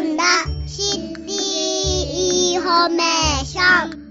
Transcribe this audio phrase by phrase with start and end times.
[0.00, 0.24] んだ
[0.66, 4.10] シティインフォメーション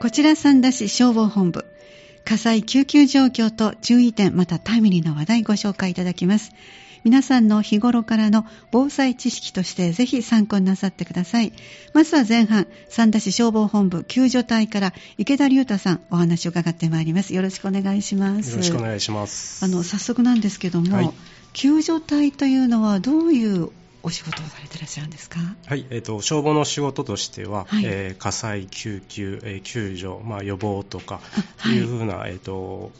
[0.00, 1.64] こちら三田市消防本部
[2.24, 6.52] 火災救急状況と注意点またタイムリーな話題ご紹介いただきます
[7.04, 11.52] 皆さんの日頃からの防災知識としてぜひ参考になさってください。
[11.94, 17.34] まずは前半、三田市消防本部救助隊から池田隆太さんお話を伺ってまいります。
[17.34, 18.52] よろしくお願いします。
[18.52, 19.64] よろしくお願いします。
[19.64, 21.10] あの、早速なんですけども、はい、
[21.52, 23.70] 救助隊というのはどういう
[24.02, 25.38] お仕事をされていらっしゃるんですか？
[25.66, 31.20] はい、えっ、ー、と消防の仕事としては、はい、えー、火災、救急、えー、救助、まあ予防とか
[31.66, 31.78] い。
[31.78, 32.90] うふうな、はい、えっ、と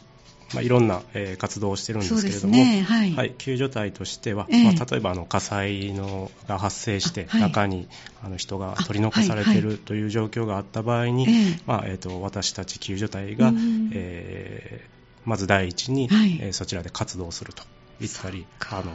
[0.53, 2.85] まあ、いろんな、えー、活動をしてるんですけれども、ね。
[2.87, 7.87] はい、はい、救助隊としては、えー、まあ、例えばあの火災のが発生して、中に
[8.23, 11.27] あの人が取り残されているという状況があった場合に、
[11.65, 13.51] まあえーと、私たち救助隊が、
[13.93, 17.63] えー、まず第一に、はい、えー、そちらで活動すると。
[17.99, 18.91] 行ったり、あの、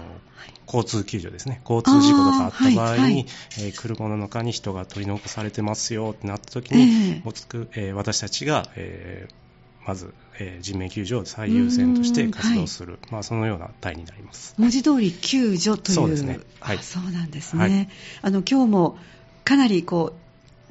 [0.67, 3.27] 交通救助ですね、交通事故とかあった場合に、はい
[3.59, 9.35] えー、車の中に人が取り残されてますよってなった時に、えーえー、私たちが、えー
[9.89, 14.55] まず、えー、人命救助を最優先として活動する、はい、まあ、そのような隊になります。
[14.59, 15.95] 文字通り救助という。
[15.95, 17.89] そうですね、はい、そうなんですね、はい、
[18.21, 18.99] あの今日も
[19.45, 20.28] かなりこう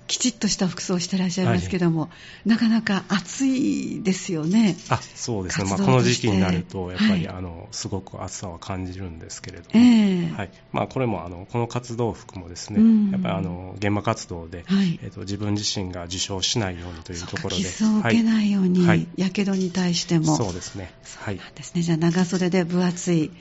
[0.07, 2.09] きちっとした服装をしてらっしゃいますけども、は
[2.45, 4.77] い、なかなか暑いですよね。
[4.89, 10.49] あそうですね、まあ、この時期になると、やっぱり、はい、あのすごく暑さは感じるんですけれども、えー、はい。
[10.71, 21.81] まあ、これもあのこの活動服もですね、うん、やっぱりあの現場活動で、はい、えーと、自分自身が受傷しないようにというところで、傷を受けないように、やけどに対しても、そうですね、はい、ですね。
[21.81, 23.31] じゃあ長袖で分厚い。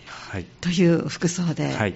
[0.61, 1.73] という服装で。
[1.73, 1.95] はい。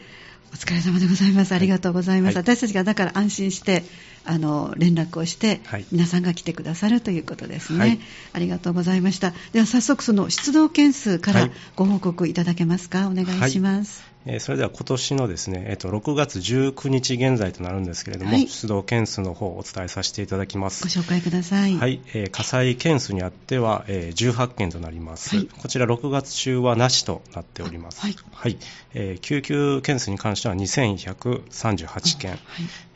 [0.53, 1.55] お疲れ様でございます。
[1.55, 2.35] ありがとうございます。
[2.35, 3.85] はい、私たちがだから安心して
[4.25, 8.01] あの連絡をして、はい、皆さんが来てくださるということですね、はい、
[8.35, 9.33] ありがとうございました。
[9.53, 20.83] では早速その出動件数からご報告いただけますか、お願いします、えー、それでは今年のですね、えー、と6月19日現在となるんですけれども、はい、出動件数の方をお伝えさせていただきます。
[20.83, 22.01] ご紹介ください、はい。
[22.09, 28.17] えー、火災件数にあっては、えー、18件となります、はい、こちら6月中はなしとなっております、はい。
[28.33, 28.59] はい。
[28.93, 32.41] えー、救急件数に関しては2138件、はい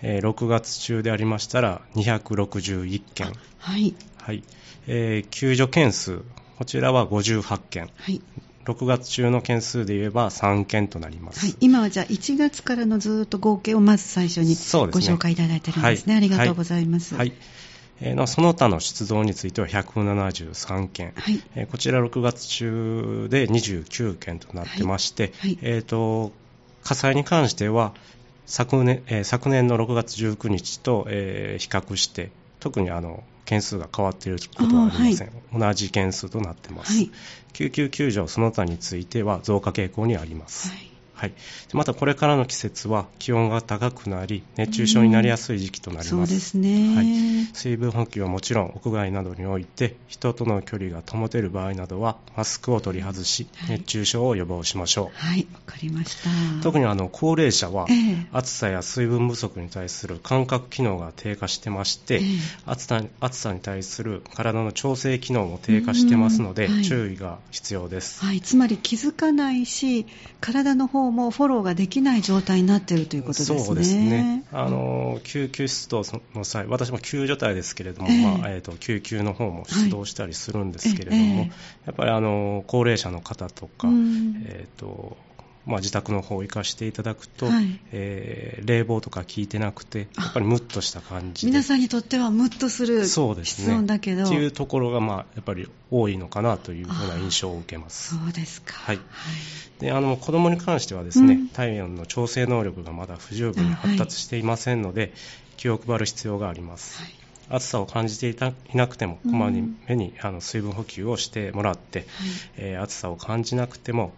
[0.07, 3.33] えー、6月中でありましたら261件。
[3.59, 4.43] はい、はい。
[4.87, 6.21] えー、救助件数
[6.59, 8.21] こちらは58件、はい、
[8.65, 17.15] 6月中の件数で言えば3件となります、はい、今はじゃあ1月からのずっと合計をまず最初にご紹介いただいてるんですね、はい、ありがとうございます。
[17.15, 17.33] はい。
[18.01, 21.43] えー、その他の出動については173件、はい。
[21.55, 25.51] えー、こちら6月中で29件となってまして、はい。
[25.51, 26.33] はい、えーと、
[26.83, 27.95] 火災に関しては
[28.47, 37.11] 昨年,、えー、昨年の6月19日と、えー、比較して特にあの件数が変わっていることはありません、はい、同じ件数となっています、はい、
[37.53, 41.33] 救急救助その他については増加傾向にあります、はいはい、
[41.73, 47.07] またこれからの季節は気温が高くなり熱中症になりやすい時期となります、そうですね、はい、
[47.55, 55.17] 水分補給はもちろん屋外などにおいて人との距離が保てる場合などはマスクを取り外し、熱中症を予防しましょう。
[55.17, 56.31] はいわかりました。
[56.63, 57.87] 特にあの高齢者は、
[58.33, 70.07] 暑さや水分不足に対する感覚機能が低下してまして、えー、暑さ暑さに対する体の調整機能も低下してますので、はい、注意が必要です、はい、つまり気づかないし
[70.41, 73.59] 体の方もフォローができない状態になっているということですね。
[73.61, 74.45] そうですね。
[74.53, 76.03] あの救急出動
[76.35, 85.17] の際、私も救助隊ですけれども、えー、まあえーと、救急の方も出動したりするんですけれども、はいえー、やっぱりあの高齢者の方とか、えーと
[85.67, 93.87] まあ、自宅の方を行かしていただくと、はい、えー、冷房とか効いてなくて、やっぱりムッとした感じ皆さんにとってはムッとするそうですね。
[93.87, 94.25] だけど。
[94.25, 98.15] っていうところが、まあ、やっぱり多いのかなというふうな印象を受けます。
[98.17, 105.13] そうですか、はい、はい、であの子供に関してはですね、うん、体温の調整能力がまだ不十分に発達していませんので、はい、
[105.57, 107.15] 気を配る必要があります、はい。
[107.51, 112.09] 暑さを感じていたいなくてもこまめに、あの水分補給をしてもらって、はい、
[112.57, 114.13] えー、暑さを感じなくても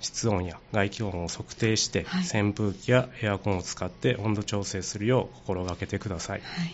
[0.00, 6.72] 室温や外気温を測定して、はい、扇風機やエアコンを使って温度調整するよう心がけてください、はい。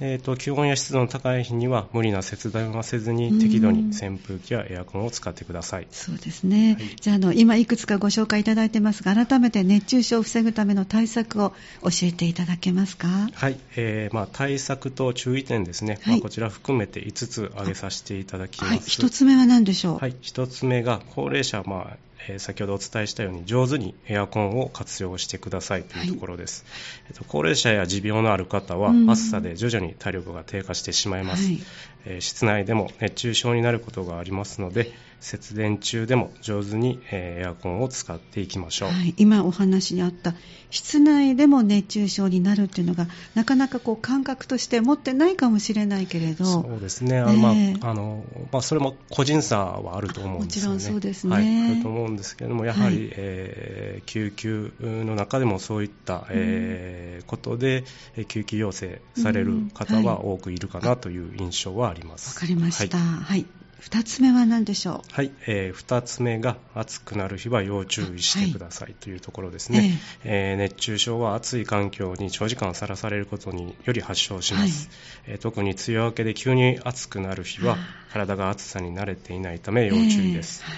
[0.00, 5.86] えーと、気温や湿度の高い日には無理な節電はせずに適度に扇風機やエアコンを使ってください。
[5.92, 11.50] そうですね、はい、じゃあの今いくつかご紹介いただいてますが改めて熱中症を防ぐための対策を
[11.82, 13.06] 教えていただけますか？
[13.32, 21.96] はい、えーまあ、対策と注意点ですね、はい、まあ、こちら含めて5つ挙げさせていただきます、はい、1つ目は何でしょう、はい、1つ目が高齢者、まあ
[22.28, 31.62] えー、先ほどお伝えしたように上手にエアコンを活用してくださいというところです、はい、えっと、高齢者や持病のある方は暑さで徐々に体力が低下してしまいます、はい、
[32.04, 34.92] えー、室内でも熱中症になることがありますので
[35.24, 40.34] 節電中でも上手に、えエアコンを使っていきましょう、はい、今お話にあった
[40.70, 46.44] 室内でも熱中症になるっていうのがなかなかこう感覚として持ってないかもしれないけれど。
[46.44, 47.18] そうですね。
[47.20, 47.48] あの、ま
[47.80, 50.74] ああのまあ、それも個人差はあると思うんですよね。
[50.74, 57.84] もちろんそうですね、はい、あると思うんですけれどもやはり、はい、えー、救急の中でもそういった、えー、ことで
[58.28, 61.93] 救急要請される方は多くいるかなという印象はあります。
[62.02, 62.98] わ、かりました。
[62.98, 63.46] はい。
[63.80, 65.12] 2つ目は何でしょう？
[65.12, 74.88] はい、えー、2つ目が暑くなる日は要注意してくださいというところですね、えー、えー、熱中症は暑い環境に長時間さらされることにより発症します、
[75.26, 77.76] はい、えー、特に梅雨明けで急に暑くなる日は
[78.10, 80.76] 体が暑さに慣れていないため要注意です、はい、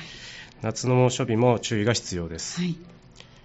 [0.63, 2.77] 夏の猛暑日も注意が必要です、はい、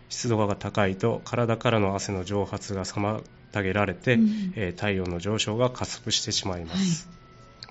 [0.10, 3.22] 湿度が高いと体からの汗の蒸発が妨
[3.62, 7.08] げられて、うん、え体温の上昇が加速してしまいます、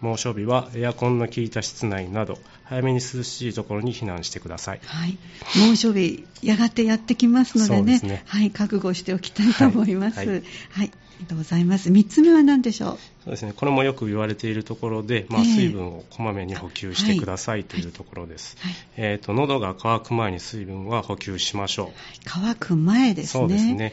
[0.00, 5.18] 猛暑日はエアコンの効いた室内など早めに涼しいところに避難してください、はい、
[5.68, 10.90] 猛暑日やがてやってきますのでね、ね、はい、覚悟しておきたいと思います、はい、はい、あり
[11.24, 11.90] がとうございます。
[11.90, 12.98] 3つ目は何でしょう？
[13.24, 13.52] そうですね。
[13.54, 21.88] これもよく言われているところで、まあ、水分をこまめに補給してくださいというところです、はい、えーと、喉が渇く前に水分は補給しましょう、
[22.24, 23.40] 乾く前ですね。
[23.40, 23.92] そうですね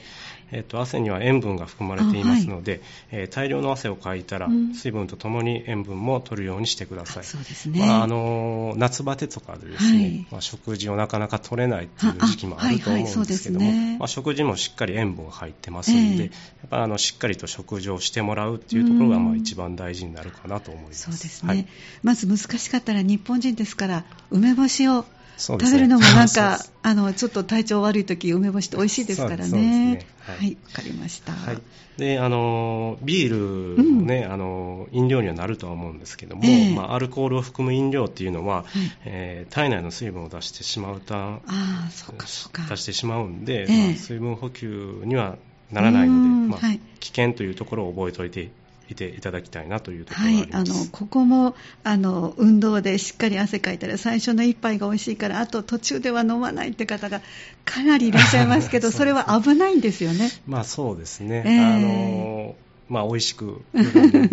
[0.51, 7.23] えーと、汗には塩分が含まれていますので、はい、えー、大量の汗をかいたら、うん、水分とともに塩分も取るようにしてください。
[7.23, 7.79] そうですね。
[7.79, 21.03] まあ、あの夏バテとかでですね、はい、まあ、食事をなかなか取れないっていう時期もあると思うんですけども、ね、まあ、食事もしっかり塩分が入ってますので、えー、やっぱあのしっかりと食事をしてもらうっていうところがまあ一番大事になるかなと思います。
[21.03, 21.47] そうですね。
[21.47, 21.67] はい、
[22.03, 25.05] まず難しかったら日本人ですから梅干しを
[25.37, 30.05] 食べるのもなんか、あのちょっと体調悪い時梅干しって美味しいですからね。
[30.19, 31.33] はい、わ、はい、かりました。
[31.33, 31.61] はい。
[31.97, 38.65] で、あのビールもね、うん、あの飲料にはなるとは思うんですけども、えー、まあアルコールを含む飲料っていうのは、はい、
[39.05, 42.63] えー、体内の水分を出してしまうたあそうかそうか。
[42.69, 45.37] 出してしまうんで、水分補給には
[45.71, 48.49] ならないので、ま危険というところを覚えておいて
[48.89, 57.21] いていただきたいなというところがあはい、あのここもあの運動でしっかり汗かいたら最初の一杯が美味しいからあと途中では飲まないって方が
[57.65, 60.31] かなりいらっしゃいますけど それは危ないんですよね。
[60.47, 62.55] まあそうですね、えー、あの
[62.89, 63.61] まあ、美味しく、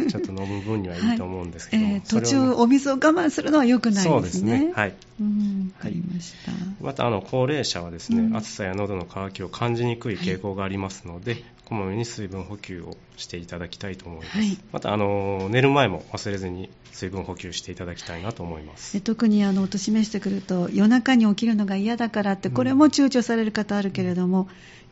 [0.08, 4.12] ちょっと飲む分にはいいと思うんですけども、はいえー、途中、お水を我慢するのは良くないですね。
[4.12, 4.72] そうですね。
[4.74, 4.94] はい。
[5.20, 6.52] うん、わかりました。
[6.80, 14.38] また、あの、高齢者はですね、うん、暑さや喉の渇きを感じにくい傾向がありますので、はい、こまめに水分補給をしていただきたいと思います。
[14.38, 19.00] はい、また、あの、寝る前も忘れずに水分補給していただきたいなと思います。
[19.00, 24.46] 特に、あの、お年めしてくると、夜中に起きるのが嫌だからって、これも躊躇される方あるけれども、うん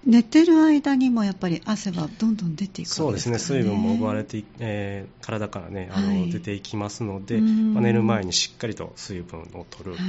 [0.04, 3.38] 寝てる間にもやっぱり汗はどんどん出ていく、ね、そうですね。
[3.38, 10.00] 水分も奪われて、えー、体からねあの、はい、出ていきますので、まあ、寝る前にしっかりと水分を取る、はい、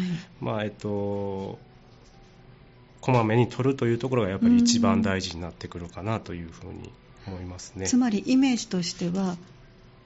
[0.42, 1.60] まあえっと
[3.04, 6.90] こまめに取るというところがやっぱり一番大事になってくるかなというふうに
[7.28, 9.36] 思いますねつまりイメージとしては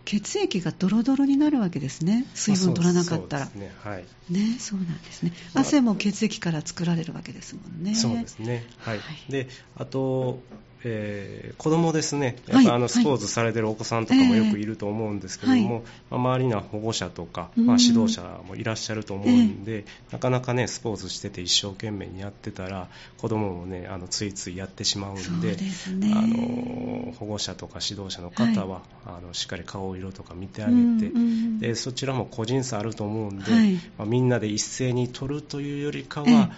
[0.03, 3.45] 血液がドロドロになるわけですね、水分取らなかったら。
[3.53, 5.33] ね、はい、ね、そうなんですね。
[5.53, 7.93] 汗も血液から作られるわけですもんね。
[7.93, 8.65] そうですね。
[8.77, 8.99] はい。
[8.99, 10.39] はい、で、あと、
[10.89, 22.87] えー、子供ですね、やっぱあのスポーツされてるお子さんとかもよくいると思うんですけども、周りには保護者とか、まあ、指導者もいらっしゃると思うんで、なかなかね、スポーツしてて一生懸命にやってたら、
[23.17, 25.65] 子供もね、あのついついやってしまうんで、で
[26.13, 28.81] あの保護者とか指導者の方は、はい、
[29.17, 31.11] あのしっかり顔色とか見てあげて、
[31.59, 33.51] でそちらも個人差あると思うんで、
[33.97, 36.51] まあ、みんなで一斉に取るというよりかは、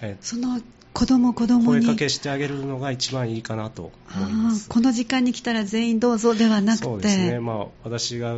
[0.00, 0.16] え。
[0.20, 0.60] その
[0.94, 1.84] 子供子供に。
[1.84, 4.68] 声かけしてあげるのが一番いいかなと思います。
[4.68, 6.84] この時間に来たら全員どうぞではなくて。
[6.84, 8.36] そうですね、まあ、私が、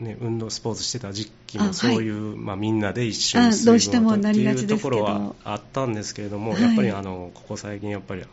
[0.00, 8.24] ね、運動スポーツしてた時期もそういう、はい、まあ、みんなで一緒に水分を取るっていうところはあったんですけれども、やっぱりあのここ最近やっぱり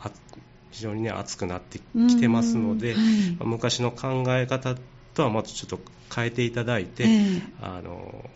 [0.71, 3.03] 非常にね熱くなってきてますので、はい、
[3.41, 4.75] 昔の考え方
[5.13, 5.79] とはまたちょっと
[6.15, 8.29] 変えていただいて、えー、あの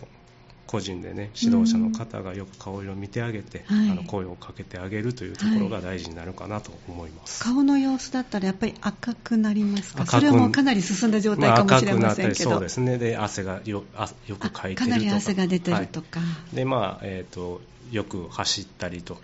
[0.72, 10.06] 個人でね指導者の方がよく顔色を見てあげて、うん、あの声をかけてあげるというところが大事になるかなと思います、はい、顔の様子だったらやっぱり赤くなりますか？
[10.06, 12.98] それもかなり進んだ状態かもしれませんけど、まあ、そうですね。
[12.98, 14.86] で汗がよあよくかいてるとか。
[14.86, 17.62] かなり汗が出てるとか、はい、でまあえっ、ー、と
[17.92, 19.22] よく走ったりとか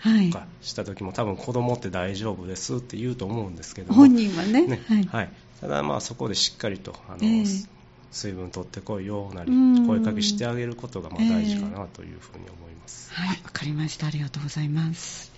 [0.61, 5.29] した時も、はい、多分子供って大丈夫ですって言うと思うんですけど本人はね、ね、はい、はい、
[5.61, 7.67] ただまあそこでしっかりとあの、えー
[8.11, 9.51] 水分取ってこいよなり
[9.85, 15.37] 声かけしてあげることがまあ大事かなというふうに思います、えー、はいわかりましたありがとうございます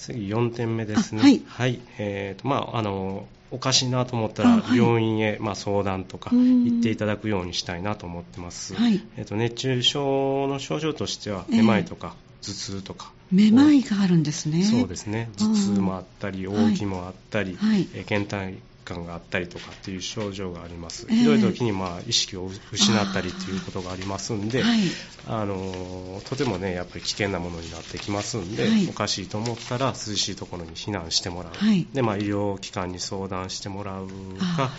[0.00, 1.20] 次4点目ですね。
[1.20, 1.42] はい。
[1.46, 8.74] はい、えーと、まあ、あの、おかしいなと思ったら、病院へ、まあ、相談とか行っていただくようにしたいなと思ってます。
[8.74, 13.12] はい、えーと、熱中症の症状としては、めまいとか、頭痛とか。
[13.30, 14.64] めまいがあるんですね。
[14.64, 15.28] そうですね。
[15.36, 24.80] 頭痛もあったり、動きもあったり、はい、えー、倦怠感があったりとかっていう症状があります、えー、ひどい時にまあ意識を失ったりということがありますんで、はい、
[25.28, 34.08] あのとてもねやっぱり危険なものになってきますんで、はい、おかしいと思ったら涼しいところに避難してもらう、はい、でまあ、医療機関に相談してもらう
[34.56, 34.70] か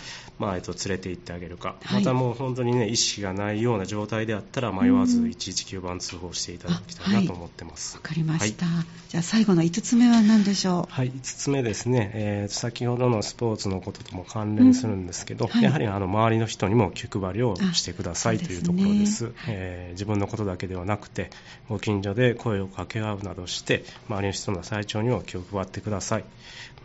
[0.42, 7.94] まあ、えっと、連れて行ってあげるか、またもう本当にね意識がないような状態であったら迷わず119番通報していただきたいなと思ってます。
[7.94, 8.66] わ、かりました、
[9.08, 10.92] じゃあ最後の5つ目は何でしょう？
[10.92, 21.30] はい5つ目ですね、えー、先ほどのスポーツのこととも関連するんですけど、うんはい、やはりあの周りの人にも気配りをしてくださいというところです、ね、えー、自分のことだけではなくて
[21.68, 26.24] ご近所で声を掛け合うなどして周りの人の体調にも気を配ってください、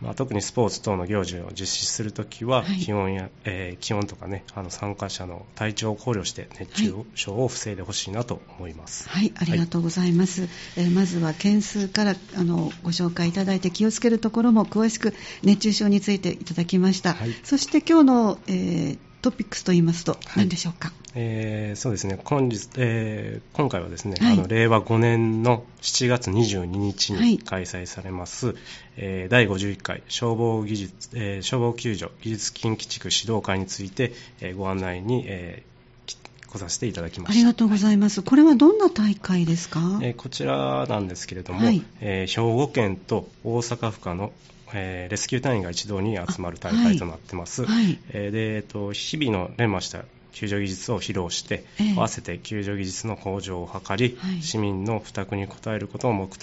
[0.00, 9.08] まあ、特にスポーツ等の行事を実施するときは、はい、気温や、えー、気温とかねあの参加者の体調を考慮して熱中症を防いでほしいなと思います。
[9.08, 22.18] はい、ありがとうございます、えー、まずは件数からあのご紹介いただいて気をつけるところも詳しく熱中症についていただきました、はい、そして今日の、えートピックスと言いますと何でしょうか、はい、えー、そうですね。
[22.24, 28.56] 本日、えー、今回はですね、はい、あの令和5年の7月22日に開催されます、はい、
[28.96, 35.78] えー、第51回消防技術、えー、消防救助技術近畿地区指導会について、えー、ご案内に、えー
[36.48, 37.32] 来させていただきました。
[37.32, 44.32] ありがとうございます、これはどんな大会ですか、えー、こちらなんですけれども、はい、えー、兵庫県と大阪府下の
[44.74, 47.64] えー、レスキュー隊員が一堂に集まる大会となってます。
[47.64, 56.40] はい、えー、で、えっと、日々の連磨した救助技術を披露して、えー、合わせて救助技術の向上を図り、はい、市民の負託に応えることを目的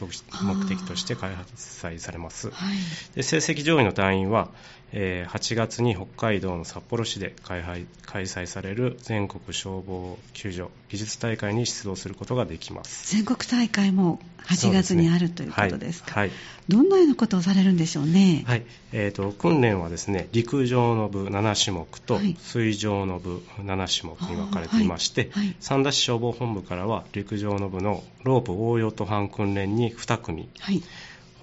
[0.84, 2.77] として開催されます、はい、
[3.15, 4.50] で成績上位の隊員は、
[4.98, 13.14] えー、8月に北海道の札幌市で開催される全国消防救助技術大会に出動することができます。
[13.14, 16.38] 全国大会も8月にあるということですか、はい、はい、
[16.70, 18.66] どんなようなことをされるんでしょうね、はい。
[18.94, 30.82] えーと、訓練はですね陸上の部7種目と水上の部7種目に分かれていまして、はい、三田市消防本部からは陸上の部のロープ応用途半訓練に2組、はい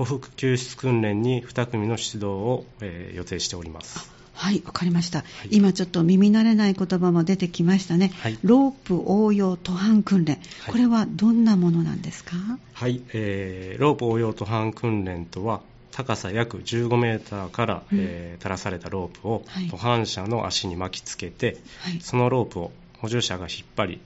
[0.04, 4.10] 歩幅救出訓練に2組の出動を、えー、予定しております。
[4.34, 12.34] はいわかりました、はい、今ちょっと耳慣れない言葉も出てきましたね、はい、ロープ応用途半訓練、はい、これはどんなものなんですか？
[12.72, 15.60] はい、えー、ロープ応用途半訓練とは
[15.92, 21.58] 高さ約15メーターから、うん、えー、垂らされたロープを、途半車の足に巻きつけて、
[22.00, 24.00] そのロープを補助者が引っ張り、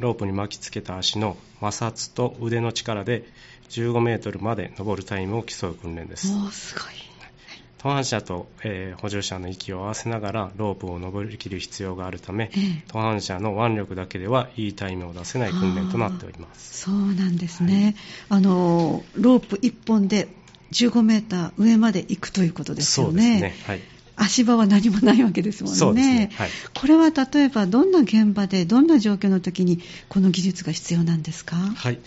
[0.00, 3.24] ロープに巻きつけた足の摩擦と腕の力で
[3.70, 6.32] 15メートルまで登るタイムを競う訓練です。
[6.32, 7.08] おすごい。
[7.78, 17.94] 登山者と、えー、補助者の息を合わせながらロープを登りきる必要があるため、ええ、登山者の腕力だけではいいタイムを出せない訓練となっておりますそうなんですね、
[18.28, 20.26] はい、あのロープ1本で
[20.72, 23.12] 15メーター上まで行くということですよね。
[23.12, 23.80] そうですねはい
[24.20, 25.78] 足場は何もないわけですもんね。
[25.78, 31.54] そうですねはい、これは例えばどんな現場でどんな状況の時にこの技術が必要なんですか？
[31.54, 32.00] はい、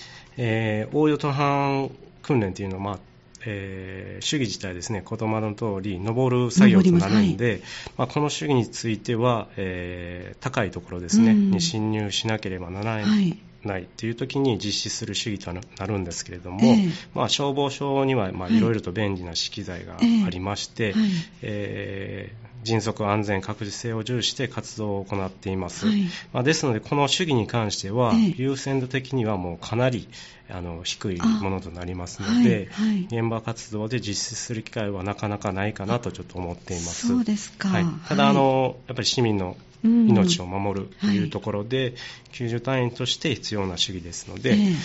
[0.44, 1.92] えー、大与登藩
[2.24, 3.00] 訓練というのは、まあ
[3.46, 7.62] えー、主義自体ですね、言葉の通り、登る作業となるんで、はい、
[7.98, 13.38] まあ、この主義については、えー、高いところですね、うん、に侵入しなければならない。
[13.64, 21.04] はいないっていう時に実施する主義となるんですけれども、えー、まあ、消防署にはいろいろと便利な資機材がありまして、はい、
[21.44, 30.08] えー迅速、安全、確実性を重視して活動を行っています、はい、まあ、ですので、この主義に関しては、優先度的にはもうかなり
[30.48, 37.08] あの低いものとなりますので、はいはい、現場活動で実施する機会はなかなかないかなとちょっと思っています。
[37.08, 37.70] そうですか、
[38.08, 41.96] ただあの、やっぱり市民の命を守るというところで、うん、
[42.32, 44.76] 救助隊員として必要な主義ですので、えー、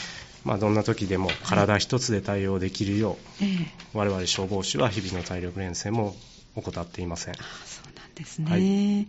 [0.45, 6.15] まあ、どんな時でも体一つで対応できるよう、はい、我々消防士は日々の体力連戦も
[6.55, 7.35] 怠っていません。
[7.35, 7.37] あ
[7.67, 8.51] そうなんですね。
[8.51, 9.07] はい、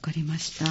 [0.00, 0.64] かりました。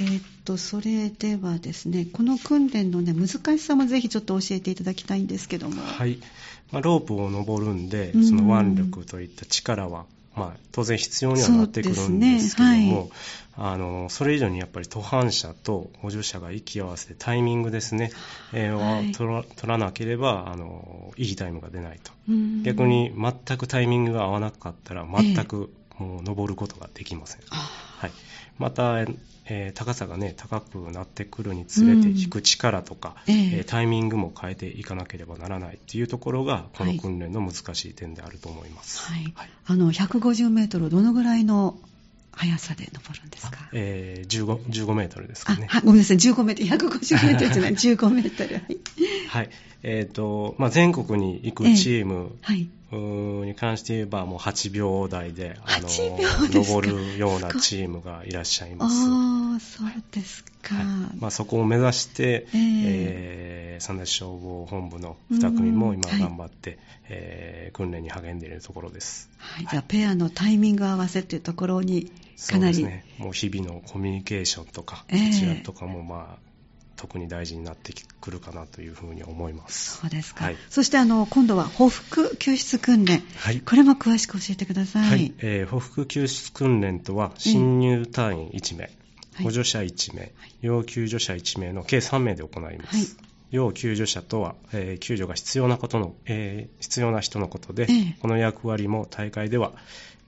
[0.00, 5.82] えー、っと、それではですね、この訓練のね、難しさもぜひちょっと教えていただきたいんですけども。
[5.82, 6.18] はい。
[6.70, 13.10] まあ、ロープを登るんで、その腕力といった力はまあ、当然必要にはなってくるんですけども、ねはい、
[13.56, 18.10] あのそれ以上にやっぱり登坂者と補助者が息を合わせてタイミングですね、
[18.52, 22.12] えー、はい、取ら取らなければあのいいタイムが出ないと。
[22.62, 27.40] 逆に全くタイミングが合わなかったら全くもう登ることができません。
[27.50, 28.10] はい、
[28.58, 29.00] また、
[29.44, 39.02] えー、高さがね高くなってくるにつれて引く力とか、うん、えー、タイミングも変えていかなければならないっていうところがこの訓練の難しい点であると思います。
[39.02, 39.32] はい。
[39.34, 41.78] はい、あの150メートルどのぐらいの
[42.36, 43.68] 速さで登るんですか？
[43.72, 45.68] えー、15, 15メートルですかね。
[45.84, 48.54] ごめんなさい、15メートル、150メートルじゃない、15メートル。
[48.56, 48.78] はい。
[49.28, 49.50] はい。
[49.82, 55.88] えっ、ー、と、まあ、全国に行くチーム、えー、はいに関して言えば、もう8秒台で、あの、
[56.52, 58.94] 登るようなチームがいらっしゃいます。
[59.08, 60.74] ああ、そうですか。
[60.74, 60.84] はい、
[61.18, 69.30] まあ、そこを目指して、えー、えー、三田消防本部の2組も今頑張って、はい、えー、訓練に励んでいるところです。
[69.38, 69.66] はい。
[69.66, 72.10] じゃあ、ペアのタイミング合わせっていうところに、
[72.46, 72.74] かなり。
[72.74, 73.04] そうですね。
[73.18, 76.51] もう日々のコミュニケーションとか、こちらとかも、まあ、
[77.02, 79.98] 特に大事になってくるかなというふうに思います。
[79.98, 80.44] そうですか。
[80.44, 85.08] はい、そしてあの今度は歩幅救出訓練、はい、これも詳しく教えてください。
[85.08, 88.88] はい、えー、歩幅救出訓練とは侵入隊員1名、
[89.42, 90.30] 補助者1名、
[90.60, 93.16] 要救助者1名の計3名で行います。
[93.52, 99.72] 要救助者とは、えー、救助が必要なことの、えー、必要な人のことで、えー、この役割も大会では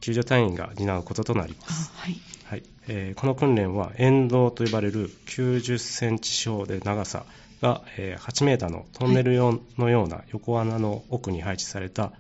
[0.01, 1.91] 救助隊員が担うこととなります。
[1.97, 2.63] はい、はい。
[2.87, 7.25] えー、この訓練は沿道と呼ばれる90センチ四方で長さ
[7.63, 12.13] が、えー、8メーターのトンネル用のような横穴の奥に配置された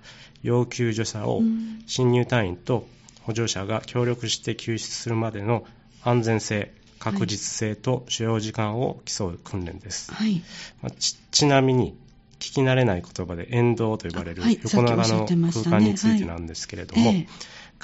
[0.43, 1.43] 要救助者を
[1.87, 2.87] 侵入隊員と
[3.23, 5.67] 補助者が協力して救出するまでの
[6.03, 6.73] 安全性、
[7.05, 10.13] 確実性と所要時間を競う訓練です。
[10.13, 10.43] はい。
[10.83, 11.97] まあ、ちちなみに
[12.39, 17.29] 聞き慣れない言葉で沿道と呼ばれる横長の空間についてなんですけれども、はい。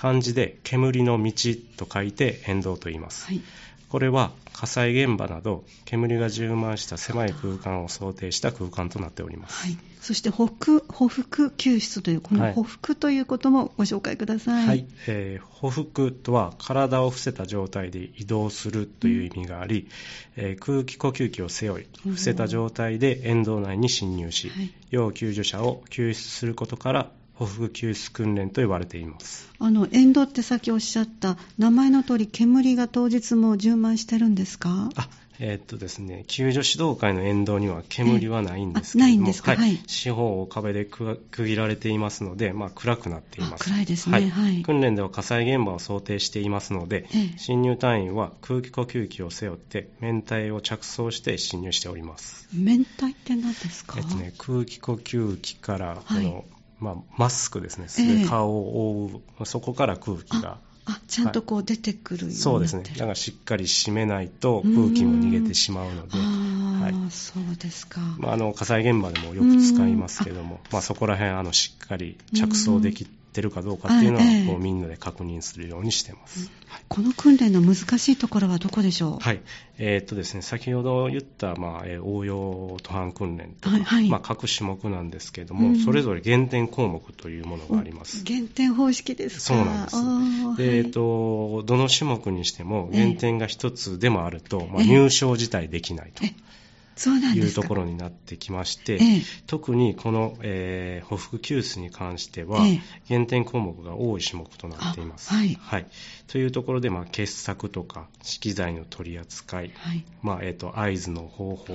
[0.00, 1.32] 漢字で煙の道
[1.76, 3.42] と書いて沿道と言います、はい、
[3.90, 19.88] これは火災現場など煙が充満した狭い空間を想定した空間となっております、はい、そして歩幅救出というこの歩幅ということもご紹介ください、はい、えー、歩幅とは体を伏せた状態で移動するという意味があり、
[20.38, 29.49] うん、えー、空気呼吸器を背負い伏せた状態で沿道内に侵入し、はい、要救助者を救出することから歩幅救出訓練と言われています。
[29.59, 34.90] あの沿道ってさっきおっしゃった名前の通り煙が当日も充満してるんですか？
[34.94, 35.09] あ
[35.42, 43.64] えー、っとですね、救助指導会の沿道には煙はないんですけれども、ないんですか、はい、四方を壁で区切られていますので、まあ、暗くなっています。
[43.64, 47.07] 暗いですね、はい、はい、訓練では火災現場を想定していますので、
[47.38, 52.46] 侵入隊員は空気呼吸器を背負って、面体を着装して侵入しております。
[52.53, 56.44] 面体って何ですか、えっとね、空気呼吸器からこの、はい
[56.81, 60.59] まあ、マスクですね、すで顔を覆う、えー、そこから空気が。
[60.87, 76.51] あちゃんとこう出てくるように、はい、そうですね、だからしっかり締めないと空気も逃げてしまうので、はい、そうですか、まあ、あの火災現場でもよく使いますけども、まあ、そこら辺あのしっかり着想できてるかどうかっていうのは、こうみんなで確認するようにしてます。
[76.88, 79.19] この訓練の難しいところはどこでしょう？
[79.21, 79.40] はい。
[79.79, 88.23] えー、っとですね、先ほど言った、まあ、応用途半訓練とか、はいはい、まあ、各種目なんですけれども、うん、それぞれ減点項目というものがあります。
[88.25, 89.40] 減点方式ですか？
[89.40, 90.71] そうなんです。
[90.71, 96.25] で、えー、っと、どの種目にしても減点が一つでもあると、まあ、入賞自体できないと。
[97.08, 105.32] いうところになってきまして、ええ、特にこの、えー、歩幅救出に関しては、え、減点項目が多い種目となっています。
[105.32, 105.86] はい、はい、
[106.26, 111.74] というところで、まあ、傑作とか資機材の取り扱い、はい、まあえーと、合図の方法、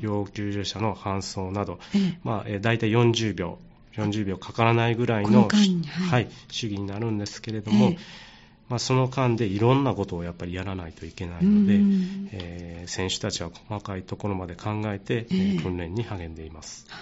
[0.00, 1.78] 要救助者の搬送など、
[2.22, 3.58] まあえー、大体40秒
[3.96, 7.94] 40秒かからないぐらいの、はい、はい、主義になるんですけれども、
[8.72, 11.74] まあ、その間でいろんなことをやっぱりやらないといけないので、
[12.32, 16.86] えー、選手たちは細かいところまで考えて、えー、訓練に励んでいます。
[16.88, 17.00] はい。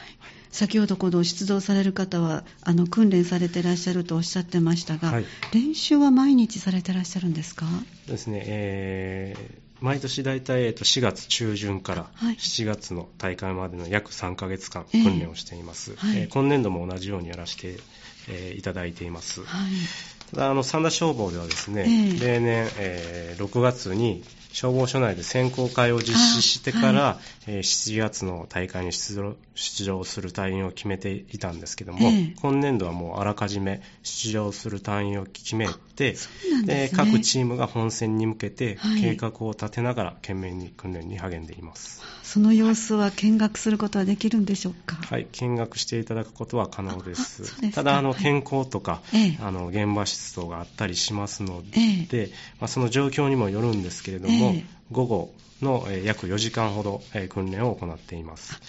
[0.50, 7.66] 先ほどこの出動される方はあの訓練されていらっしゃるとおっしゃってましたが、はい、練習は毎日されていらっしゃるんですか？
[8.09, 17.78] ですね、えー、毎年大体、えー、と4月中旬から7月の大会までの約3ヶ月間訓練をしています、えーはい、えー、今年度も同じようにやらせて、
[18.28, 19.70] えー、いただいています、はい
[20.37, 36.17] あの三田消防ではですね、えー、例年、えー、6月に消防署内で選考会を実施してから、はい、えー、7月の大会に出場する隊員を決めていたんですけども、えー、今年度はもうあらかじめ出場する隊員を決めて、
[36.65, 42.03] で、ね、各チームが本戦に向けて計画を立てながら懸命に訓練に励んでいます。
[42.23, 44.97] その様子は見学することはできるんでしょうか？
[44.97, 47.73] はい、見学していただくことは可能です。
[47.73, 51.81] ただ、あの、天候とか、はい、あの、現場湿度があったりしますので、
[52.13, 52.31] え。
[52.61, 58.61] まあ、その状況にもよるんですけれども、え、午後の、え約4時間ほど、え訓練を行っています。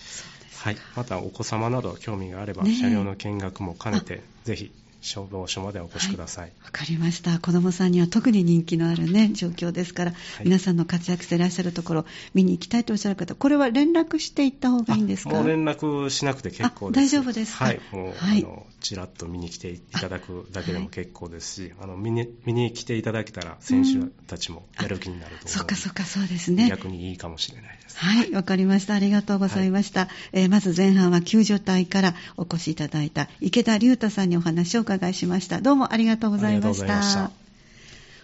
[0.57, 6.45] はい、またお子様など興味があれば、ね、車両の見学も兼ねて、ぜひ消防署までお越しください。
[6.45, 7.39] わ、はい、かりました。
[7.39, 15.31] 子供さんには特に人気のあるね、状況ですから、はい、皆さんの活躍していらっしゃるところ、見に行きたいとおっしゃる方、これは連絡していった方がいいんですか？
[15.31, 17.05] もう連絡しなくて結構です。
[17.05, 17.65] 大丈夫ですか？
[17.65, 17.81] はい。
[17.91, 26.69] もう、はい、あの、ちらっと見に来ていただくだけでも結構ですし、あの見に、見に来ていただけたら、選手たちもやる気になると思うそうかそうか、そうですね。
[26.69, 27.97] 逆にいいかもしれないです。
[27.97, 28.93] はい、わかりました。
[28.93, 30.09] ありがとうございました。
[30.31, 35.61] えー、まず前半は救助隊からお越しいただいた池田隆太さんにお話を伺伺いしました。
[35.61, 37.40] どうもありがとうございました。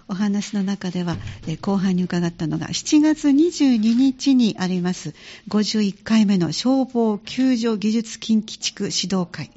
[0.08, 1.18] お話の中では、
[1.48, 5.14] え後半に伺ったのが7月22日にあります
[5.50, 9.50] 51回目の消防救助技術近畿地区指導会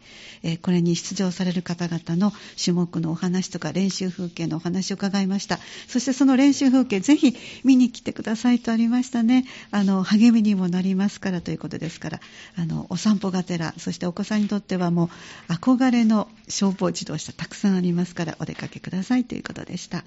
[0.43, 2.33] えー、これに出場される方々の
[2.63, 5.59] 種目のお話とか練習風景のお話を伺いました。
[5.89, 9.45] そしてその練習風景ぜひ見に来てくださいとありましたね。
[9.71, 12.21] あの、励みにもなりますからということですから、
[12.57, 15.11] あの、お散歩がてら、そしてお子さんにとってはも
[15.49, 20.05] う憧れの消防自動車たくさんありますからお出かけくださいということでした。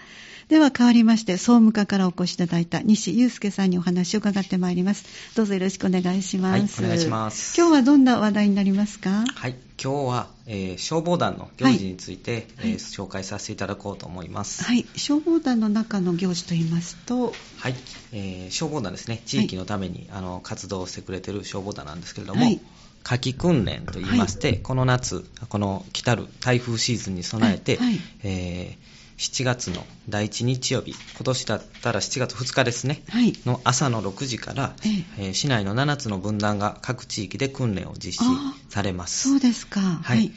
[0.50, 5.06] では変わりまして、総務課からお越しいただいた西祐介さんにお話を伺ってまいります。
[5.36, 6.82] どうぞよろしくお願いします。
[6.82, 7.58] はい、お願いします。
[7.58, 9.26] 今日はどんな話題になりますか？
[9.36, 9.56] はい。
[9.82, 14.64] 今日は、えー、消防団の行事について、はい、えー、紹介させていただこうと思います。
[14.64, 17.76] はい、消防団の中の行事といいますと、はい、
[18.12, 22.62] えー、消防団ですね、地域のために、はい、あの活動をしてくれている消防団なんですけれども、はい、
[23.04, 27.80] 夏季訓練といいまして、この夏、この来たる台風シーズンに備えて、
[28.24, 34.74] えー7月の第1日曜日、今年だったら7月2日ですね、はい、の朝の6時から、
[35.18, 38.32] えー、市内の7つの分団が各地域で訓練を実施
[38.70, 39.30] されます。
[39.30, 39.80] そうですか。
[39.80, 40.32] はい。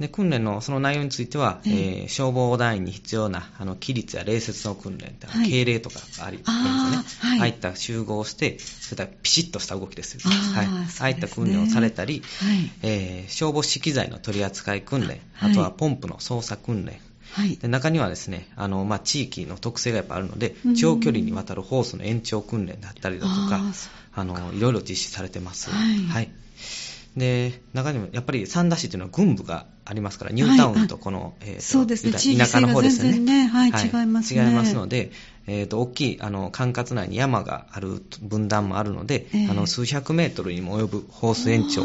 [0.00, 12.70] で訓練のその内容については、えー、消防団員に必要なあの規律や礼節の訓練、はい、敬礼とかがありまね、はい、ああいった集合して、そういったピシッとした動きですよね、はい、ああいった訓練をされたり、はい。
[12.82, 16.98] えー、消防資材の取り扱い訓練、あとはポンプの操作訓練、
[17.32, 23.60] はい、で中にはですねあの、まあ、地域の特性がやっぱあるので、長距離にわたるホースの延長訓練だったりだとか、
[24.14, 25.70] あのいろいろ実施されてます。
[25.70, 26.30] はい、はい
[27.16, 33.18] で中にもやっぱり三田市というのは軍部がありますから、ニュータウンとこの、はい、えー、そうですね、田舎の方ですね。
[33.18, 34.46] ねはい、はい、違いますね。
[34.46, 35.10] 違いますので、
[35.48, 41.82] えーと、大きいあの管轄内に山がある分断もあるので、えー、あの数百メートルにも及ぶホース延長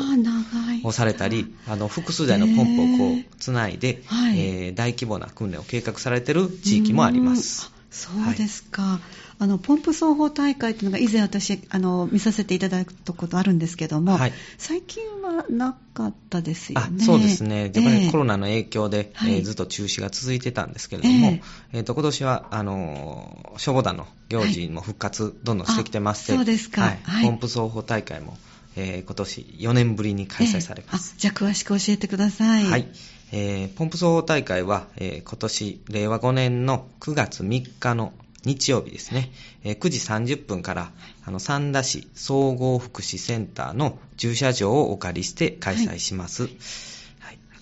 [0.83, 7.71] をされたり、あの複数台のポンプをこうつないで、えー、えー、大規模な訓練を計画されている地域もあります。
[7.89, 8.81] そうですか。
[8.83, 17.03] はいあのポンプ奏法大会というのが以前私あの見させていただいたことあるんですけども、はい、最近はなかったですよね。
[17.03, 17.63] そうですね。
[17.63, 21.41] やっぱりコロナの影響で、えー、えー、ずっと中止が続いてたんですけれども、えー、
[21.73, 28.37] えー、と今年はあの消防団の行事も復活どんどんしてきてまして、そうですか、はいはい、ポンプ奏法大会も、
[28.77, 31.15] えー、今年4年ぶりに開催されます。
[31.15, 32.63] えー、じゃあ詳しく教えてください。
[32.65, 32.87] はい。
[33.31, 38.13] えー、ポンプ奏法大会は、えー、今年令和5年の9月3日の
[38.45, 39.31] 日曜日ですね、
[39.63, 39.99] えー、9時
[40.35, 40.91] 30分から、
[41.25, 46.43] あの、三田市総合福祉センターの駐車場をお借りして開催します。
[46.43, 46.51] はい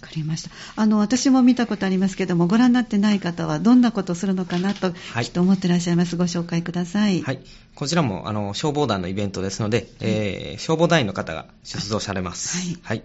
[0.02, 0.50] わかりました。
[0.76, 6.18] あの、私も見たことありますけども、ご覧になってない方はどんなことをするのかなと、はい、きっと思ってらっしゃいます。
[6.18, 7.22] ご紹介ください。
[7.22, 7.40] はい。
[7.74, 12.58] こちらも、あの、消防団のイベントですので、えー、消防団員の方が出動されます。
[12.58, 12.78] はい。
[12.84, 13.04] はい、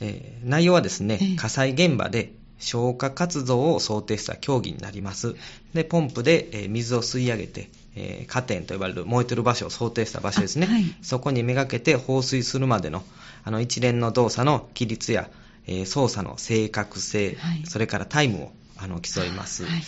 [0.00, 5.36] えー、内容はですね、火災現場で消火活動を想定した競技になります。
[5.74, 10.66] で、ポンプで水を吸い上げて、えー、加点と呼ばれる燃えてる場所を想定した場所ですね。
[10.66, 13.02] はい、そこにめがけて放水するまでの
[13.44, 15.30] あの一連の動作の規律や、
[15.66, 19.64] えー、操作の正確性、はい、それからタイムをあの競います。
[19.64, 19.82] はい、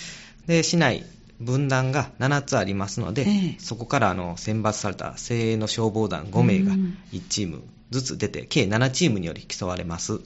[0.47, 1.05] で、市内
[1.41, 6.73] 分団が7つありますので、えー、そこからあの選抜された精鋭の消防団5名が
[7.13, 10.15] 1チームずつ出て、計7チームにより競われます。
[10.15, 10.23] はい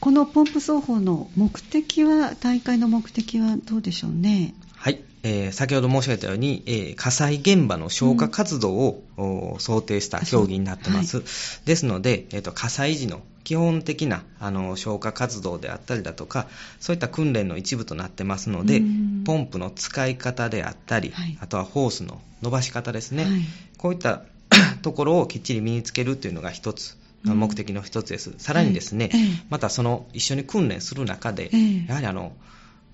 [0.00, 4.54] このポンプ奏法の目的は、大会の目的はどうでしょうね？
[4.74, 5.02] はい。
[5.22, 11.18] えー、先ほど申し上げたように、えー、火災現場の消火活動を、うん、想定した競技になってます。
[11.18, 11.26] はい、
[11.66, 16.46] ですので、えーと、火災時の基本的なあの消火活動であったりだとか、
[16.80, 18.80] そういった訓練の一部となってますので、
[19.26, 23.32] ポンプの使い方であったり、はい、あとはホースの伸ばし方ですね、はい、
[23.76, 24.22] こういった
[24.80, 28.34] ところをきっちり身につけるというのが一つ目的の一つです。
[28.38, 29.10] さらにですね、
[29.48, 31.50] またその一緒に訓練する中で、
[31.86, 32.32] やはりあの、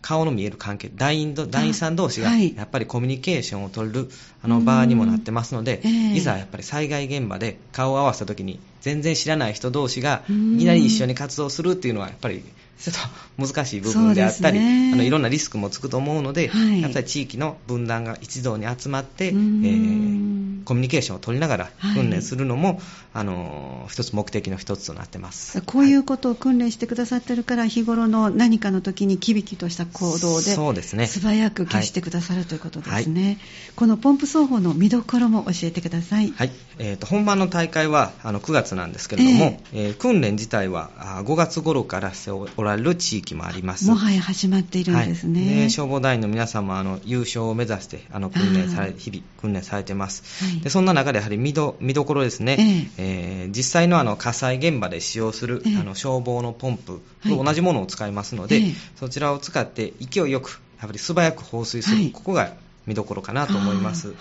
[0.03, 4.09] 顔の見える関係、団員団員さん同士がやっぱりコミュニケーションを取る
[4.47, 5.83] あの場にもなってますので、
[6.15, 12.45] いざやっぱり災害現場で顔を合わせた時に全然知らない人同士がいきなり一緒に活動するっていうのはやっぱり
[12.79, 12.97] ちょっ
[13.39, 22.79] と難しい部分であったり、ね、あのいろんなリスクもつくと思うので、はい、やっぱり地域の分断が一堂に集まって、えー、コミュニケーションを取りながら訓練するのも、はい、
[23.15, 25.63] あの一つ目的の一つとなってます。
[25.63, 31.07] こういうことを訓練してくださってるから、日頃の何かの時にキビキとした行動でそうですね。
[31.07, 33.39] 素早く消してくださる、ということですね、
[33.75, 36.51] このポンプ奏法の見どころも教えてください、はい。
[36.79, 40.91] えーと、本番の大会はあの9月なんですけれども、えー、えー、訓練自体は
[41.25, 43.89] 5月頃からしておられる地域もあります。
[43.89, 58.63] もはや始まっているんですね、はい、で消防団員の皆さんもあの優勝を目指してあの訓練され日々訓練されてます、はい、でそんな中でやはり見ど見どころですね、えー、えー、実際のあの火災現場で使用する、えー、あの消防のポンプと同じものを使いますので、
[58.97, 62.53] そちらを使って勢いよくやっぱり素早く放水する、ここが
[62.87, 64.09] 見どころかなと思います。
[64.09, 64.17] はい、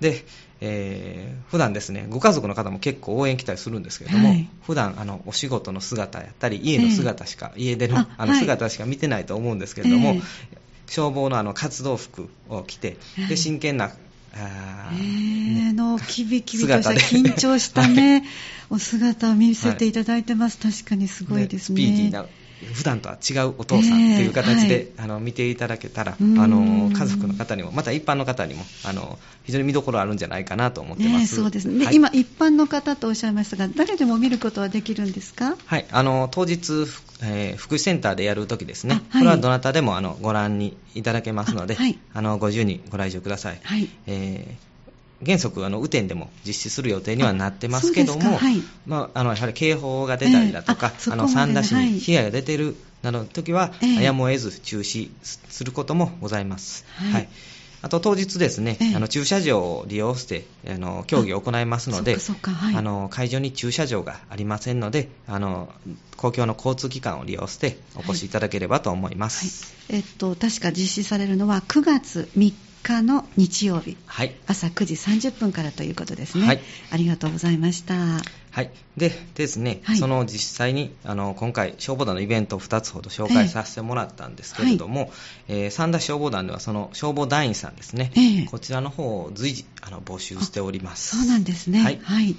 [0.00, 0.24] で、
[0.60, 10.22] えー、普段ですね、ご家族の方も結構応援来たりするんですけれども、はい、普段あのお仕事の姿やったり、家の姿しか、えー、家でのあの姿しか見てないと思うんですけれども、えー、
[10.86, 12.96] 消防のあの活動服を着て、
[13.28, 13.92] で真剣な
[14.32, 18.28] あえー、のキビキビとした緊張したね、 はい、
[18.70, 21.76] お姿を見せていただいてます、確かにすごいですね。
[21.76, 22.26] スピーディーな
[22.74, 31.36] 普段とは違うお父さんという形で、えーはい、あの見ていただけたら、あの家族の方にも、また一般の方にもあの非常に見どころあるんじゃないかなと思ってます。
[31.36, 31.84] そうですね。
[31.86, 35.56] はい、今一般の方とおっしゃいましたが、誰でも見ることはできるんですか？
[35.64, 35.86] はい。
[35.90, 36.86] あの当日、
[37.22, 43.60] えー、福祉センターでやるときですね、はい、これはどなたでもあのご覧にいただけますので、あ,、はい、あのご自由にご来場ください。
[43.62, 43.88] はい。
[44.06, 44.69] えー
[45.24, 56.84] 原則、あの雨天でも実施する予定にはなってますけども、はい、まあ、あのやはり警報が出たりだとか、えー、あの三田市に被害が出ているなどの時は、えー、やむを得ず中止することもございます。
[56.96, 57.28] はい、はい。
[57.82, 65.72] あと当日ですね、えー、あの駐車場を利用してあの競技を行いますので、はい、あの会場に駐車場がありませんのであの
[66.18, 77.94] 公共の交通機関を利用してお越しいただければと思います、はい、えっと、確か実施されるのは9月3日の日曜日、はい、朝9時30分からということですね、はい、ありがとうございました。
[78.52, 85.12] はい、でですね、はい、その実際にあの今回、消防団のイベントを2つほど紹介させてもらったんですけれども、
[85.46, 91.16] えーはい、三田消防団ではその消防団員さんですね、えー、こちらの方を随時あの募集しております。
[91.16, 92.36] そうなんですね、はい、はい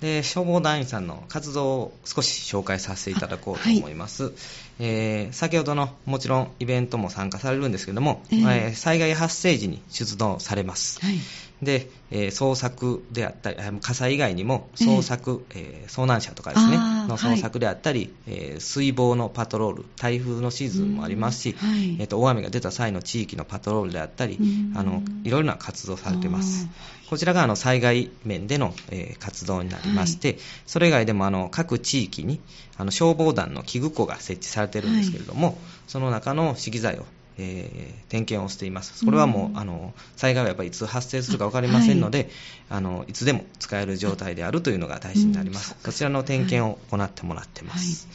[0.00, 4.32] で消防団員さんの活動を少し紹介させていただこうと思います、はい、
[4.78, 11.16] えー、先ほどのもちろんイベントも参加されるんですけども、えー、えー、災害発生時に出動されます、はい、
[11.62, 24.38] で、えー、捜索であったり火災以外にも捜索、えー、遭難者とかですねの捜索であったり、はい、えー、水防のパトロール台風のシーズンもありますし、はい、えーと、大雨が出た際の地域のパトロールであったり
[24.76, 26.68] あのいろいろな活動されています。
[27.08, 32.38] こちらがあの災害面での、えー、活動になりまして、はい、それ以外でもあの各地域に
[32.76, 37.06] あの消防団の器具庫が設置されているんですけれども、その中の資機材を
[37.38, 39.04] えー、点検をしています。
[39.04, 42.28] これはもう、うん、あの災害はやっぱりいつ発生するか分かりませんので、はい、
[42.70, 45.76] あのいつでも使える状態であるというのが大事になります。
[45.78, 48.08] うん、こちらの点検を行ってもらってます。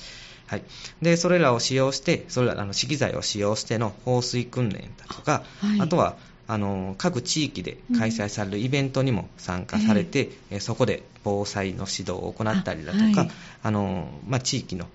[0.47, 0.69] はい、はい、
[1.01, 13.21] でそれらを使用して、それらあの資機材を使用しての放水訓練だとか、はい、あとはあの各地域で開催されるイベントにも参加されて、うん、そこで防災の指導を行ったりだとか、
[13.63, 14.87] ああのまあ、地域の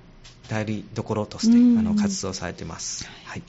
[0.48, 3.08] 代理どころとして、あの活動されています。
[3.24, 3.42] はい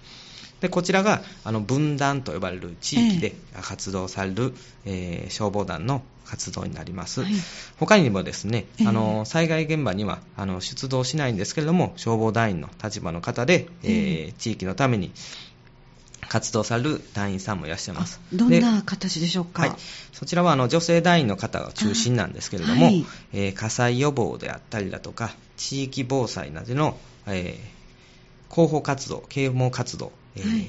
[0.62, 4.54] でこちらがあの分断と呼ばれる地域で活動される、
[4.86, 7.32] えー、消防団の活動になります、はい、
[7.78, 15.12] 他にもですね、あの災害現場にはあの出動しないんですけれども消防団員の立場の方で、えー、地域のために
[16.28, 18.22] 活動される団員さんもいらっしゃいます。
[18.32, 19.72] どんな形でしょうか、はい、
[20.14, 30.66] そちらはあの女性団員の方が中心なんですけれども、はい、えー、火災予防であったりだとか、地域防災などの、えー、広報活動、啓蒙活動、えーはい、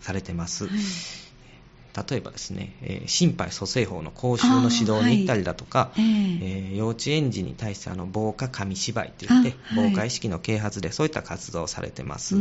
[0.00, 0.66] されてます。
[0.66, 0.74] はい。
[2.10, 12.36] 例えばですね、えー、心肺蘇生法の講習の指導に行ったりだとか、はい、えー、幼稚園児に対してあの防火紙芝居といって、防火意識の啓発でそういった活動をされてます。
[12.36, 12.40] は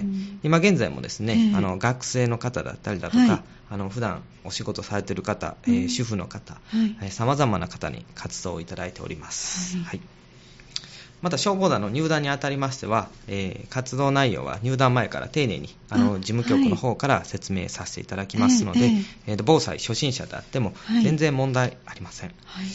[0.00, 0.04] い、
[0.42, 6.60] 今現在もですね、えー、あの学生の方だったりだとか、はい、あの普段お仕事されている方、えー、主婦の方、
[7.10, 9.78] さまざまな方に活動をいただいております。
[9.78, 10.00] はい
[11.24, 18.90] また消防団の入団にあたりましては、えー、活動内容は入団前から丁寧にあの事務局の方から説明させていただきますので、はい、
[19.28, 22.34] えー、防災初心者であっても全然問題ありません。
[22.44, 22.66] はい、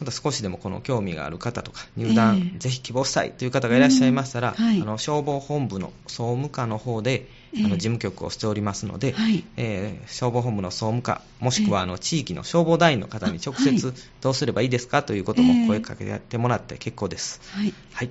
[0.00, 4.64] また少しでもこの興味がある方とか入団、ぜひ希望したいという方がいらっしゃいましたら、うん。
[4.64, 17.40] はい、あの消防本部の総務課の方で、あの事務局をしておりますので、はい、えー、消防本部の総務課、もしくはあの地域の消防団員の方に直接どうすればいいですかということも声かけてもらって結構です。
[17.52, 18.10] はい、はい。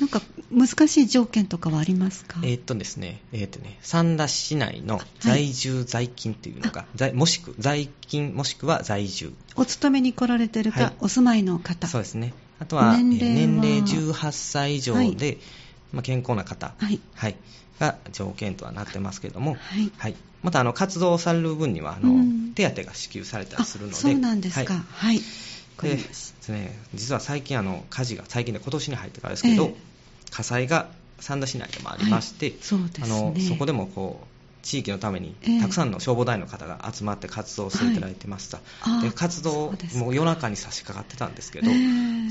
[0.00, 2.40] なんか難しい条件とかはありますか？
[2.42, 9.34] えー、っとですね、えー、っとね、三田市内の在住在勤っていうのが、はい、もしく在勤もしくは在住。
[9.56, 11.86] お勤めに来られてるか、はい、お住まいの方。
[11.86, 12.32] そうですね。
[12.60, 15.38] あとは年齢年齢18歳以上で、はい、
[15.92, 17.36] まあ、健康な方、はい、はい、
[17.80, 19.90] が条件とはなってますけれども、はい。
[19.98, 24.74] はい、またあの活動される分にはあの、うん、手当が支給されたりするので、そうなんですか。
[24.74, 25.20] はい。
[25.82, 29.74] でですね、実は最近あの火事が最近で今年に入ってからですけど、えー
[30.30, 30.88] 火災が
[31.18, 32.56] 三田市内でもありまして、はい。
[32.60, 34.26] そね、あのそこでもこう
[34.62, 41.70] 地域のためにたくさんの消防団員の方が集まって活動していただいてました、はい、で活動も夜中に差し掛かってたんですけど、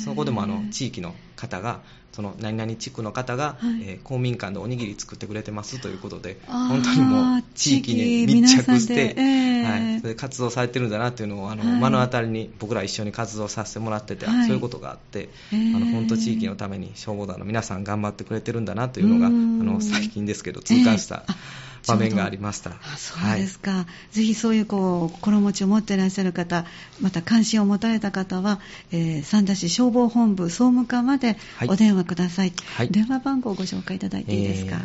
[0.03, 21.23] そこでもあの地域の方がその何々地区の方が、はい、えー、公民館でおにぎり作ってくれてますということで本当にもう地域に密着して、えー、はい、それで活動されてるんだなっていうのをあの、はい、目の当たりに僕ら一緒に活動させてもらってて、はい、そういうことがあって、えー、あの本当地域のために消防団の皆さん頑張ってくれてるんだなというのがあの最近ですけど痛感した。
[21.27, 22.71] えー場面がありました。
[22.97, 26.65] そうですか、はい、ぜひそういうこう心持ちを持っていらっしゃる方、
[27.01, 28.59] また関心を持たれた方は、
[28.91, 31.37] えー、三田市消防本部総務課まで
[31.67, 32.53] お電話ください。
[32.75, 34.77] はい、電話番号をご紹介いただいていいですか？
[34.77, 34.81] え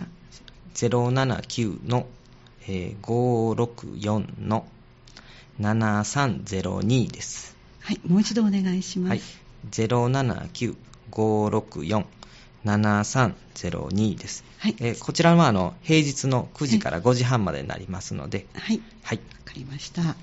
[0.75, 2.07] ー、079の、
[2.67, 4.67] えー、564の
[5.61, 7.57] 7302です。
[7.81, 9.11] はい、もう一度お願いします。
[9.11, 9.23] はい、
[11.13, 12.05] 079-564
[12.65, 14.45] 7302です。
[14.59, 18.47] はい、えー、こちらはあの平日の9時から5時半までになりますので。
[18.55, 18.81] はい。
[19.03, 19.19] はい。
[19.19, 20.17] わかりました。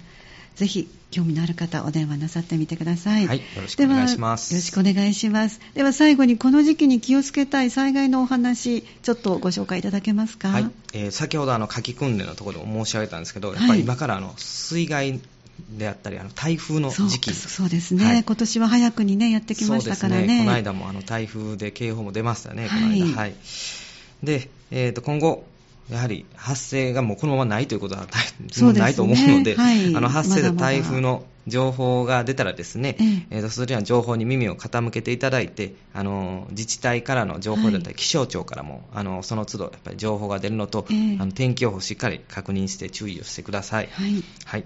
[0.56, 3.26] ぜひ興味のある方お電話なさってみてください。
[3.26, 4.54] はい、よろしくお願いします。
[4.54, 5.60] よろしくお願いします。
[5.74, 10.50] では最後にこの時期に気をつけたい災害のお話、ちょっとご紹介いただけますか？
[10.50, 15.20] はい、えー、先ほどあの夏季訓練のところでも申し上げたんですけど、やっぱり今からあの水害
[15.70, 17.34] であったり、あの台風の時期。
[17.34, 20.28] そうですね、はい、今年は早くにね、やってきましたからね。
[20.28, 20.40] ね。
[20.40, 23.06] この間もあの台風で警報も出ましたね、この間。
[23.06, 23.36] はい、はい、
[24.24, 25.46] で、えー、と今後、
[25.90, 28.08] やはり発生がもうこのままないということは
[28.74, 32.96] ないと思うので、はい、あの発生で台風の情報が出たらですね、
[33.30, 43.90] えー、とそれらの情報に耳を傾けていただいて、あの自治体からの情報だったり、気象庁からもあのその都度やっぱり情報が出るのと、えー、あの天気予報をしっかり確認して注意をしてください。
[43.92, 44.64] はい、はい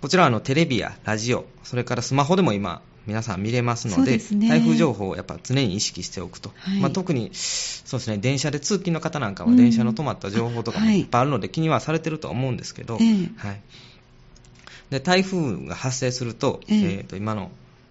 [0.00, 11.02] こちらはあのテレビやラジオ、それからスマホでも今、皆さん見れますので、でね、台風情報をやっぱ常に意識しておくと、はい、まあ、特にそうですね電車で通勤の方なんかは電車の止まった情報とかもい。
[11.02, 13.60] っぱいあるので、気にはされてるとは思うんですけど、はい、
[14.90, 17.50] で台風が発生すると,、えー、と今の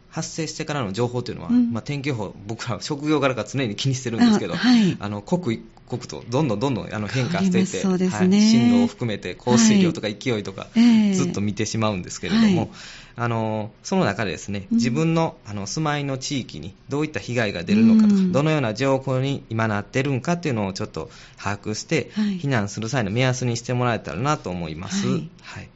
[0.10, 8.08] 発生してからの情報というのは、うん、まあ、天気予報、僕ら職業柄から常に気にしてるんですけど、あはい、あの刻一刻とどんどんどんどんあの変化していて、ね。
[8.08, 10.68] はい、進路を含めて降水量とか勢いとか、
[11.14, 12.70] ずっと見てしまうんですけれども、はい、
[13.16, 25.08] あのその中でですね、自分のあの住まいの地域にどういった被害が出るのかとか、うん、どのような情報に今なってるんかっていうのをちょっと把握して、避難する際の目安にしてもらえたらなと思います。
[25.08, 25.70] はい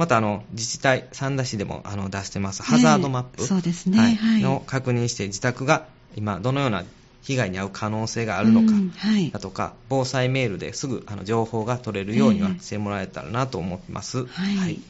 [0.00, 6.84] またあの自治体、三田市でもあの出してます、ハザードマップ、そうですね、はい、の確認して、自宅が今、どのような
[7.20, 8.72] 被害に遭う可能性があるのか、
[9.30, 14.24] だとか、防災メールですぐあの情報が取れるようにはしてもらえたらなと思います。
[14.24, 14.80] はい、はい。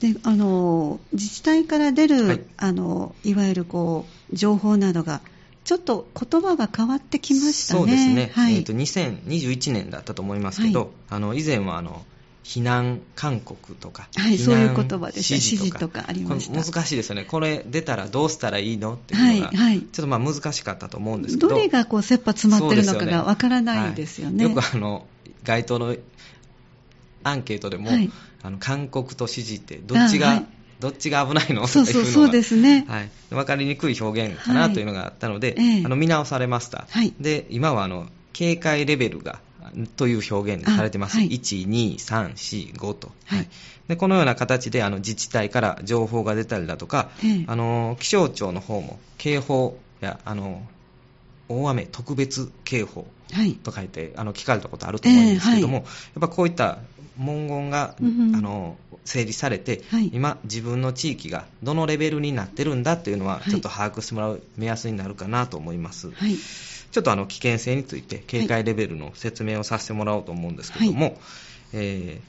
[0.00, 5.22] であの自治体から出る、はい、あのいわゆるこう情報などが
[5.64, 7.80] ちょっと言葉が変わってきましたね。
[7.80, 8.32] そうですね。
[8.34, 12.04] はい、えっ、ー、と2021年だったと思いますけど、はい、あの以前はあの
[12.46, 16.04] 避難勧告とか、はい、そういう言葉で指示とか。
[16.06, 16.62] ありました。
[16.62, 24.44] 難しいですよね、これ出たらどうしたらいいのっていうのが、はいはい、ちょっとまあ難しかったと思うんですけど、どれがこう切羽詰まってるのかがわからないですよね。
[24.44, 25.06] よくあの
[25.42, 25.96] 街頭の
[27.24, 28.08] アンケートでも、はい、
[28.44, 30.44] あの勧告と指示ってどっちが、
[30.78, 31.66] どっちが危ないの？
[31.66, 39.40] そうそうそうですね、はい、分かりにくい表現かなというのがあったので、はい、あの見直されました、はい、で今はあの警戒レベルが
[39.96, 41.16] という表現されてます。
[41.16, 43.10] はい、1、2、3、4、5と。
[43.26, 43.48] はい、
[43.88, 47.10] でこのような形であの自治体から情報が出たりだとか、
[47.46, 50.62] あの気象庁の方も警報やあの
[51.48, 53.06] 大雨特別警報
[53.62, 56.78] と書いて、はい、あの聞かれたことあると思うんですけども、えーはい、やっぱこういった
[57.16, 66.10] 文言が、うん、あの整理されて、はい、今、自分の地域がどのレベルになってるんだっていうのは、ちょっと把握してもらう目安になるかなと思います。
[66.86, 71.16] はいちょっとあの危険性について警戒レベルの説明をさせてもらおうと思うんですけども、はい、
[71.74, 72.20] え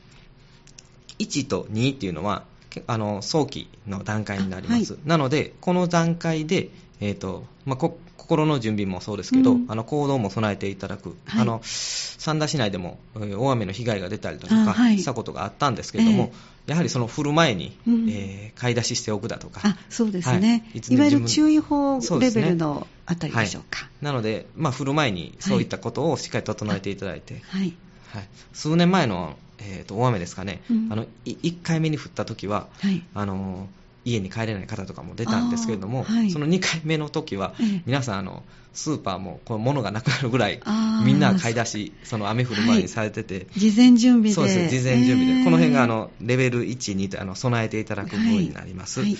[1.20, 2.44] ー、1と2っていうのは
[2.86, 16.32] あの早期の段階になります、はい、なのでこの段階でえーとまあ、心の準備もそうですけど、うん、あの行動も備えていただく、はい、あの三田市内でも大雨の被害が出たりだとかしたことがあったんですけれども、はい
[16.68, 23.84] やはりその降る前に、うん、えー、買い出ししておくだとか、あそうですね、はい、いわゆる注意報レベルのあたりでしょうか。
[23.84, 23.88] うね。
[23.88, 27.74] はい、なので、まあ、降る前にそういったことをしっかり整えていただいて、はい。
[28.10, 33.68] はい、数年前の、えーと、大雨ですかね、うん、あの1回目に降った時は、はい、あの
[34.08, 37.54] 家に帰れない方とかも出たんですけれども、はい、その2回目の時は、
[37.86, 38.44] 皆さんあの
[38.74, 40.62] スーパーもこの物がなくなるぐらい
[41.04, 44.34] みんな買い出しその雨降る前にされてて、はい、事前準備で。
[44.34, 49.02] そうです事前準備で、この辺があのレベル1、2とあの備えていただく部分になります。
[49.02, 49.18] はい。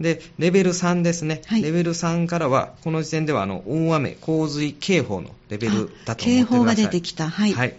[0.00, 6.16] で、レベル3ですね、はい、レベル3からは、この時点ではあの大雨、洪水警報のレベルだと思ってください。
[6.16, 7.28] 警報が出てきた。
[7.28, 7.52] はい。
[7.52, 7.74] はい、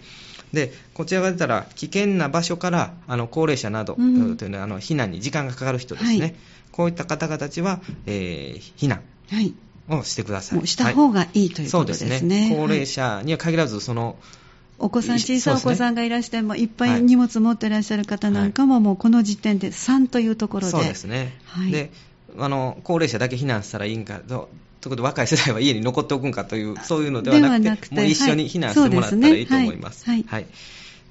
[0.52, 6.34] で、こちらが出たら、危険な場所からあの高齢者など、うん、というのはあの避難に時間がかかる人ですね、はい、
[6.70, 9.02] こういった方々たちは、えー、避難
[9.88, 10.66] をしてください。
[10.66, 12.18] した方がいいということですね。
[12.18, 12.56] そうですね。
[12.56, 14.16] 高齢者には限らず、その、
[14.78, 20.70] お子さん、小さいお子さんがいらしても、いっぱい荷物持ってらっしゃる方なんかも、もうこの時点で3というところで。
[20.72, 21.38] そうですね。
[21.46, 21.90] はい、で
[22.38, 24.50] あの高齢者だけ避難したらいいんかと。
[24.80, 30.04] ということで若い世代は家に残っておくんかというそういうのではなくてもう一緒に避難してもらったらいいと思います。
[30.06, 30.46] はい、はい、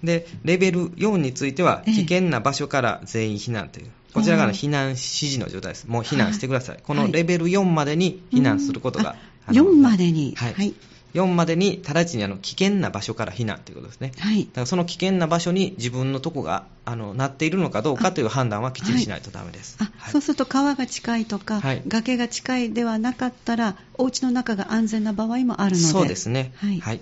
[0.04, 5.88] でレベル4については危険な場所から全員避難という、こちらが避難指示の状態です。
[5.88, 6.80] もう避難してください。
[6.84, 9.16] このレベル4までに避難することが。
[9.48, 10.34] 4までに。
[10.36, 10.54] はい。
[10.54, 10.74] はい
[11.14, 14.12] 4までに直ちにあの危険な場所から避難ということですね。
[14.20, 14.46] はい。
[14.46, 19.78] だからその危険な場所に自分のとこがあのなっているのかどうかという判断はきっちりしないとダメです。
[19.78, 25.88] はい、そうすると川が近いとか、はい、崖が近いではなかったら、お家の中が安全な場合もあるので。
[25.88, 26.54] そうですね。
[26.60, 27.02] はい。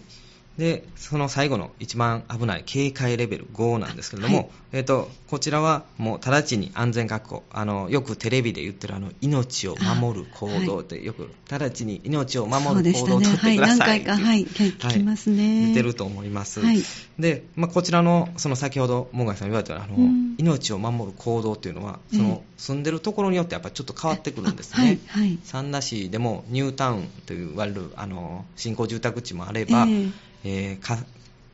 [0.60, 15.68] はいで、その最後の一番危ない警戒レベル5なんですけれども、はい、えーと、こちらはもう直ちに安全確保、あのよくテレビで言ってるあの命を守る行動って、よく直ちに命を守る行動をとってください、ね、はい、何回か、はい、聞きますね。
[15.68, 16.60] 似てると思います。
[16.60, 16.84] はい、
[17.20, 25.00] で、まあ、こちらのその先ほど、もがさん言われたあの、うん、命を守る行動っていうのは、その住んでるところによってやっぱりちょっと変わってくるんですね。
[25.08, 30.12] はい、三田市でもニュータウンと言われるあの新興住宅地もあれば、えー
[30.46, 31.06] えー、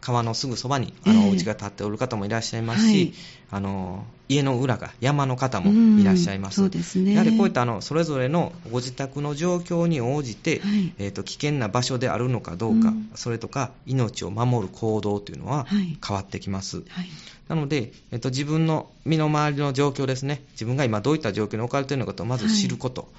[0.05, 3.13] 川のすぐそばにあの、お家が建っておる方もいらっしゃいますし、はい、
[3.49, 6.57] あの家の裏が山の方もいらっしゃいます。
[6.57, 16.83] そうですね、やはりこういったあのそれぞれのご自宅の状況に応じて、はい、えーと、危険な場所であるのかどうか、うん、それとか命を守る行動というのは変わってきます。
[16.87, 17.07] はい、
[17.47, 23.11] なので、えーと、自分の身の回りの状況ですね、自分が今どういった状況に置かれているのかとまず知ること。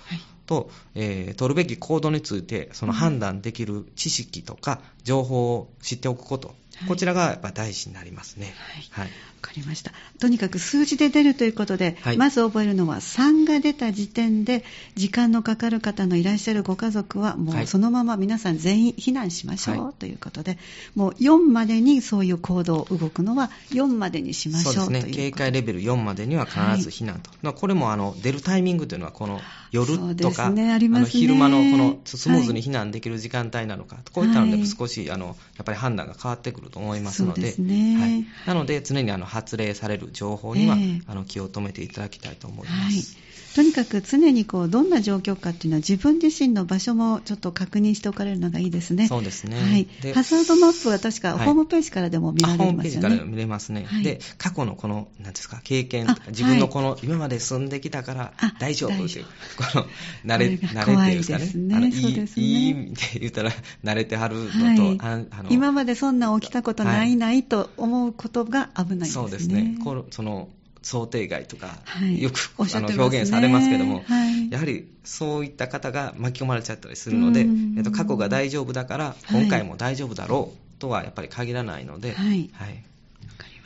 [0.47, 6.55] と、えー、取るべき行動についてその判断できる知識とか情報を知っておくこと、
[6.85, 8.55] こちらがやっぱ大事になりますね。
[8.91, 9.09] はい。
[9.09, 9.11] わ、
[9.47, 9.93] かりました。
[10.19, 14.65] とにかく数字で出るということで、はい、まず覚えるのは3が出た時点で
[14.97, 20.61] 時間のかかる方のいらっしゃるご家族はもうそのまま皆さん全員避難しましょうということで、はい、
[20.97, 25.13] もう4までにそういう行動動くのは4までにしましょうそうですね。
[25.13, 27.31] 警戒レベル4までには必ず避難と。
[27.43, 29.41] はい、これもあの出るタイミングというのはこの
[29.71, 30.73] 夜とか、ね。
[30.73, 35.33] あね、あの昼間のこのスムーズに避難できる時間帯なのか、こういったので少しあのや
[35.63, 38.01] っぱり判断が変わってくると思いますので、でね。
[38.01, 43.17] はい、なので常にあの発令される情報には、えー、あの気を止めていただきたいと思います。
[43.17, 43.26] はい
[43.57, 49.09] とにかく常にこうどんな状況かっていうのは自分自身の場所もちょっと確認しておかれるのがいいですね。
[49.09, 49.57] そうですね。
[49.57, 50.13] はい。
[50.13, 52.69] ハザードマップは確かホームページからでも見られますよね。
[52.69, 53.87] ホームページから見れますね。
[53.89, 59.87] はい、で、過去のこの、なんですか、経験、自分のこの、今まで住んできたから大丈夫っていう、こ
[60.27, 61.51] の、慣れ、慣れっていうんですかね。
[61.55, 63.53] ねあのいい、ね、いい意味で言ったら
[63.83, 69.13] 慣れてはるのと、はい、あの今までそんな起きたことないないと思うことが危ないですね。
[69.13, 69.79] そうですね。
[69.83, 70.51] このその
[70.87, 77.41] 想定外とか、はい、よく、あの表現されますけども、はい、やはりそういった方が巻き込まれちゃったりするので、
[77.77, 82.51] えっと、過去が大丈夫だから、今回も大丈夫だろうとはやっぱり限らないので、はい。
[82.53, 82.85] はい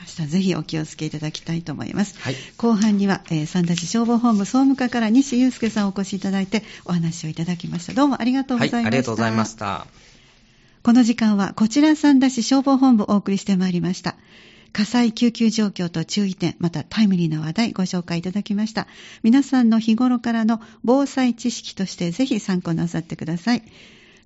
[0.00, 0.26] ました。
[0.26, 2.18] ぜひお気をつけいただきたいと思います。
[2.20, 7.92] はい、後半には、えー、三田市消防本部総務課から西祐介さんお越しいただいてお話をいただきました。
[7.92, 8.76] どうもありがとうございました。
[8.78, 9.86] はい、ありがとうございました。
[10.82, 14.16] この時間はこちら三田市消防本部をお送りしてまいりました。
[14.72, 18.86] 火災救急状況と注意点、またタイムリーな話題ご紹介いただきました。
[19.22, 23.62] 皆さんの日頃からの防災知識としてぜひ参考なさってください。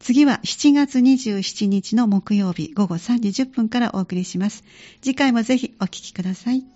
[0.01, 4.65] 次は7月27日の木曜日午後3時10分からお送りします。
[5.01, 6.74] 次回もぜひお聞きください。